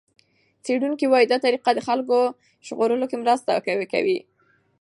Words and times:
څېړونکي 0.63 1.05
وايي 1.09 1.25
دا 1.31 1.37
طریقه 1.45 1.69
د 1.75 1.79
خلکو 1.87 2.17
ژغورلو 2.67 3.05
کې 3.09 3.17
مرسته 3.23 3.51
کوي. 3.93 4.19